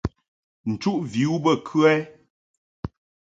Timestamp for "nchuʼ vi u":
0.71-1.37